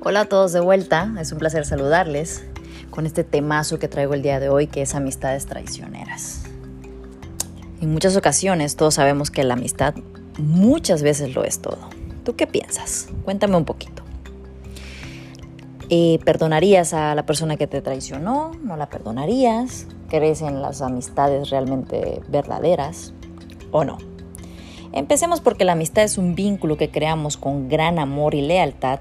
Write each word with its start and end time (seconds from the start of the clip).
Hola 0.00 0.20
a 0.20 0.24
todos 0.26 0.52
de 0.52 0.60
vuelta, 0.60 1.12
es 1.20 1.32
un 1.32 1.38
placer 1.38 1.66
saludarles 1.66 2.44
con 2.88 3.04
este 3.04 3.24
temazo 3.24 3.80
que 3.80 3.88
traigo 3.88 4.14
el 4.14 4.22
día 4.22 4.38
de 4.38 4.48
hoy 4.48 4.68
que 4.68 4.80
es 4.82 4.94
amistades 4.94 5.46
traicioneras. 5.46 6.44
En 7.80 7.92
muchas 7.92 8.16
ocasiones 8.16 8.76
todos 8.76 8.94
sabemos 8.94 9.32
que 9.32 9.42
la 9.42 9.54
amistad 9.54 9.94
muchas 10.38 11.02
veces 11.02 11.34
lo 11.34 11.42
es 11.42 11.60
todo. 11.60 11.90
¿Tú 12.24 12.36
qué 12.36 12.46
piensas? 12.46 13.08
Cuéntame 13.24 13.56
un 13.56 13.64
poquito. 13.64 14.04
Eh, 15.90 16.20
¿Perdonarías 16.24 16.94
a 16.94 17.16
la 17.16 17.26
persona 17.26 17.56
que 17.56 17.66
te 17.66 17.82
traicionó? 17.82 18.52
¿No 18.62 18.76
la 18.76 18.88
perdonarías? 18.88 19.88
¿Crees 20.08 20.42
en 20.42 20.62
las 20.62 20.80
amistades 20.80 21.50
realmente 21.50 22.22
verdaderas 22.28 23.14
o 23.72 23.82
no? 23.82 23.98
Empecemos 24.92 25.40
porque 25.40 25.64
la 25.64 25.72
amistad 25.72 26.04
es 26.04 26.18
un 26.18 26.36
vínculo 26.36 26.76
que 26.76 26.88
creamos 26.88 27.36
con 27.36 27.68
gran 27.68 27.98
amor 27.98 28.36
y 28.36 28.42
lealtad, 28.42 29.00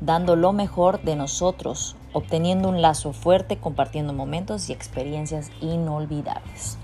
dando 0.00 0.36
lo 0.36 0.52
mejor 0.52 1.02
de 1.02 1.16
nosotros, 1.16 1.96
obteniendo 2.12 2.68
un 2.68 2.82
lazo 2.82 3.12
fuerte, 3.12 3.58
compartiendo 3.58 4.12
momentos 4.12 4.68
y 4.68 4.72
experiencias 4.72 5.50
inolvidables. 5.60 6.78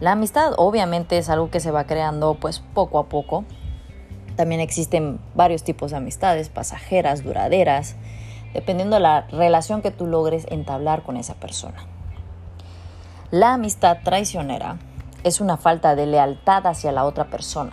La 0.00 0.12
amistad 0.12 0.52
obviamente 0.56 1.18
es 1.18 1.28
algo 1.28 1.50
que 1.50 1.60
se 1.60 1.70
va 1.70 1.84
creando 1.84 2.34
pues 2.34 2.60
poco 2.74 2.98
a 2.98 3.06
poco. 3.08 3.44
También 4.36 4.60
existen 4.60 5.20
varios 5.34 5.62
tipos 5.62 5.92
de 5.92 5.98
amistades, 5.98 6.48
pasajeras, 6.48 7.22
duraderas, 7.22 7.94
dependiendo 8.52 8.96
de 8.96 9.02
la 9.02 9.22
relación 9.28 9.82
que 9.82 9.92
tú 9.92 10.06
logres 10.06 10.46
entablar 10.50 11.04
con 11.04 11.16
esa 11.16 11.34
persona. 11.34 11.86
La 13.30 13.54
amistad 13.54 13.98
traicionera 14.04 14.78
es 15.22 15.40
una 15.40 15.56
falta 15.56 15.94
de 15.94 16.06
lealtad 16.06 16.66
hacia 16.66 16.92
la 16.92 17.04
otra 17.04 17.26
persona, 17.26 17.72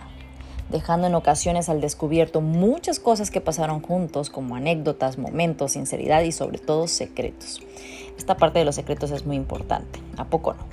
dejando 0.72 1.06
en 1.06 1.14
ocasiones 1.14 1.68
al 1.68 1.80
descubierto 1.80 2.40
muchas 2.40 2.98
cosas 2.98 3.30
que 3.30 3.40
pasaron 3.40 3.80
juntos, 3.80 4.30
como 4.30 4.56
anécdotas, 4.56 5.18
momentos, 5.18 5.72
sinceridad 5.72 6.22
y 6.22 6.32
sobre 6.32 6.58
todo 6.58 6.88
secretos. 6.88 7.60
Esta 8.18 8.36
parte 8.36 8.58
de 8.58 8.64
los 8.64 8.74
secretos 8.74 9.10
es 9.10 9.26
muy 9.26 9.36
importante, 9.36 10.00
¿a 10.16 10.24
poco 10.24 10.54
no? 10.54 10.64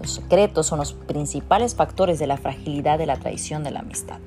Los 0.00 0.12
secretos 0.12 0.66
son 0.66 0.78
los 0.78 0.92
principales 0.92 1.74
factores 1.74 2.18
de 2.18 2.26
la 2.26 2.36
fragilidad 2.36 2.98
de 2.98 3.06
la 3.06 3.16
traición 3.16 3.64
de 3.64 3.72
la 3.72 3.80
amistad, 3.80 4.18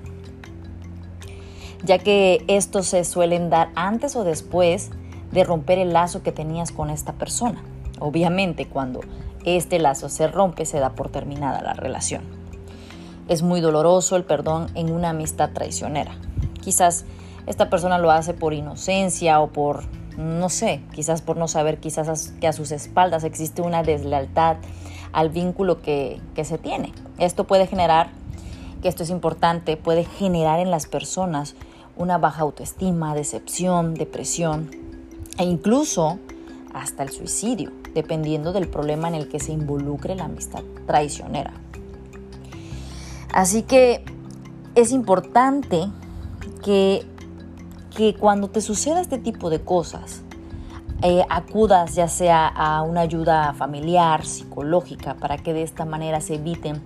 ya 1.84 1.98
que 1.98 2.44
estos 2.48 2.88
se 2.88 3.04
suelen 3.06 3.50
dar 3.50 3.70
antes 3.76 4.16
o 4.16 4.24
después 4.24 4.90
de 5.32 5.44
romper 5.44 5.80
el 5.80 5.94
lazo 5.94 6.24
que 6.24 6.32
tenías 6.32 6.72
con 6.72 6.90
esta 6.90 7.14
persona. 7.14 7.64
Obviamente 8.00 8.68
cuando 8.68 9.02
este 9.46 9.80
lazo 9.80 10.10
se 10.10 10.28
rompe, 10.28 10.66
se 10.66 10.80
da 10.80 10.90
por 10.92 11.10
terminada 11.10 11.62
la 11.62 11.74
relación. 11.74 12.39
Es 13.30 13.44
muy 13.44 13.62
doloroso 13.62 14.16
el 14.16 14.24
perdón 14.24 14.72
en 14.74 14.92
una 14.92 15.12
amistad 15.12 15.52
traicionera. 15.52 16.18
Quizás 16.62 17.06
esta 17.46 17.70
persona 17.70 18.00
lo 18.00 18.10
hace 18.10 18.34
por 18.34 18.56
inocencia 18.56 19.40
o 19.40 19.50
por, 19.50 19.84
no 20.18 20.50
sé, 20.50 20.82
quizás 20.94 21.22
por 21.22 21.38
no 21.38 21.48
saber, 21.48 21.80
quizás 21.80 22.34
que 22.42 22.48
a 22.48 22.54
sus 22.54 22.72
espaldas 22.72 23.24
existe 23.24 23.62
una 23.62 23.84
deslealtad 23.84 24.58
al 25.14 25.30
vínculo 25.30 25.82
que, 25.82 26.20
se 26.44 26.58
tiene. 26.58 26.92
Esto 27.20 27.46
puede 27.46 27.68
generar, 27.68 28.10
que 28.82 28.88
esto 28.88 29.04
es 29.04 29.12
importante, 29.12 29.78
puede 29.78 30.06
generar 30.06 30.60
en 30.60 30.72
las 30.72 30.88
personas 30.88 31.56
una 31.98 32.18
baja 32.18 32.42
autoestima, 32.42 33.14
decepción, 33.14 33.94
depresión 33.94 34.72
e 35.38 35.44
incluso 35.44 36.18
hasta 36.74 37.04
el 37.04 37.10
suicidio 37.10 37.72
dependiendo 37.94 38.54
del 38.54 38.68
problema 38.68 39.08
en 39.08 39.16
el 39.16 39.30
que 39.30 39.40
se 39.40 39.52
involucre 39.52 40.16
la 40.16 40.26
amistad 40.26 40.64
traicionera. 40.86 41.54
Así 43.34 43.64
que 43.64 44.04
es 44.76 44.92
importante 44.92 45.88
que, 46.64 47.06
que 47.96 48.16
cuando 48.16 48.50
te 48.50 48.62
suceda 48.62 49.02
este 49.02 49.18
tipo 49.18 49.50
de 49.50 49.62
cosas, 49.62 50.24
eh, 51.02 51.24
acudas 51.30 51.96
ya 51.96 52.08
sea 52.08 52.48
a 52.48 52.82
una 52.82 53.02
ayuda 53.02 53.54
familiar, 53.54 54.26
psicológica, 54.26 55.14
para 55.16 55.38
que 55.38 55.54
de 55.54 55.64
esta 55.64 55.86
manera 55.86 56.20
se 56.20 56.36
eviten 56.36 56.82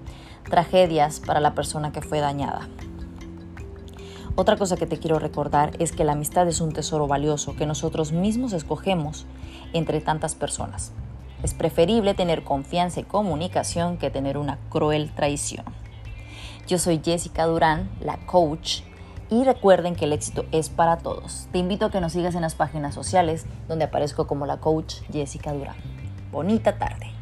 tragedias 0.50 1.19
para 1.19 1.40
la 1.40 1.56
persona 1.56 1.91
que 1.91 2.01
fue 2.01 2.19
dañada. 2.19 2.67
Otra 4.35 4.57
cosa 4.57 4.78
que 4.78 4.85
te 4.85 4.97
quiero 4.97 5.19
recordar 5.19 5.72
es 5.79 5.91
que 5.91 6.03
la 6.03 6.13
amistad 6.13 6.47
es 6.47 6.59
un 6.59 6.73
tesoro 6.73 7.07
valioso 7.07 7.56
que 7.56 7.66
nosotros 7.66 8.12
mismos 8.12 8.53
escogemos 8.53 9.25
entre 9.73 10.01
tantas 10.01 10.35
personas. 10.35 10.91
Es 11.44 11.53
preferible 11.53 12.13
tener 12.13 12.44
confianza 12.44 13.00
y 13.00 13.03
comunicación 13.03 13.97
que 13.97 14.09
tener 14.09 14.38
una 14.38 14.57
cruel 14.69 15.12
traición. 15.16 15.66
Yo 16.68 16.78
soy 16.78 17.01
Jessica 17.03 17.46
Durán, 17.46 17.90
la 18.00 18.18
coach, 18.25 18.81
y 19.29 19.44
recuerden 19.44 19.96
que 19.96 20.06
el 20.06 20.13
éxito 20.13 20.46
es 20.51 20.69
para 20.69 20.97
todos. 20.97 21.47
Te 21.51 21.57
invito 21.57 21.85
a 21.85 21.91
que 21.91 22.00
nos 22.01 22.13
sigas 22.13 22.35
en 22.35 22.41
las 22.41 22.56
páginas 22.56 22.94
sociales 22.94 23.46
donde 23.68 23.85
aparezco 23.85 24.28
como 24.28 24.46
la 24.46 24.57
coach 24.57 24.96
Jessica 25.12 25.53
Durán. 25.53 25.75
Bonita 26.31 26.78
tarde. 26.78 27.12